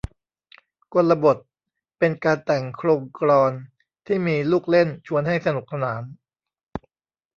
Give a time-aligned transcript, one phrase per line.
[0.93, 1.37] กลบท
[1.99, 3.51] เป็นการแต่งโคลงกลอน
[4.07, 6.03] ที่มีลูกเล่นชวนให้สนุกสนาน